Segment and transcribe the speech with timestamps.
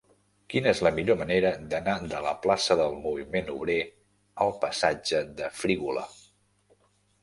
[0.53, 3.79] Quina és la millor manera d'anar de la plaça del Moviment Obrer
[4.49, 6.13] al passatge de Frígola?